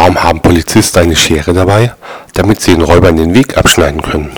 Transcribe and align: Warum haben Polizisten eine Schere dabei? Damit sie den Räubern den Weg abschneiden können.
Warum 0.00 0.22
haben 0.22 0.40
Polizisten 0.40 1.00
eine 1.00 1.16
Schere 1.16 1.52
dabei? 1.52 1.92
Damit 2.34 2.60
sie 2.60 2.70
den 2.70 2.82
Räubern 2.82 3.16
den 3.16 3.34
Weg 3.34 3.58
abschneiden 3.58 4.00
können. 4.00 4.30